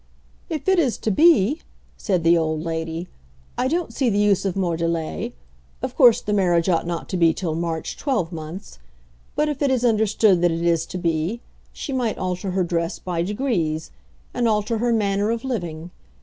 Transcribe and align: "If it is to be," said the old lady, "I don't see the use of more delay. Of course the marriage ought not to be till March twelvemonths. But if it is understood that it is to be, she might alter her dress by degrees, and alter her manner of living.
"If 0.49 0.67
it 0.67 0.79
is 0.79 0.97
to 0.97 1.11
be," 1.11 1.61
said 1.95 2.23
the 2.23 2.35
old 2.35 2.63
lady, 2.63 3.07
"I 3.55 3.67
don't 3.67 3.93
see 3.93 4.09
the 4.09 4.17
use 4.17 4.45
of 4.45 4.55
more 4.55 4.75
delay. 4.75 5.33
Of 5.83 5.95
course 5.95 6.21
the 6.21 6.33
marriage 6.33 6.67
ought 6.67 6.87
not 6.87 7.07
to 7.09 7.17
be 7.17 7.35
till 7.35 7.53
March 7.53 7.97
twelvemonths. 7.97 8.79
But 9.35 9.47
if 9.47 9.61
it 9.61 9.69
is 9.69 9.85
understood 9.85 10.41
that 10.41 10.49
it 10.49 10.63
is 10.63 10.87
to 10.87 10.97
be, 10.97 11.39
she 11.71 11.93
might 11.93 12.17
alter 12.17 12.49
her 12.49 12.63
dress 12.63 12.97
by 12.97 13.21
degrees, 13.21 13.91
and 14.33 14.47
alter 14.47 14.79
her 14.79 14.91
manner 14.91 15.29
of 15.29 15.43
living. 15.43 15.91